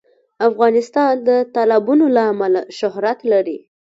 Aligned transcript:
افغانستان 0.49 1.11
د 1.27 1.29
تالابونه 1.53 2.05
له 2.15 2.21
امله 2.31 2.61
شهرت 2.77 3.19
لري. 3.31 3.57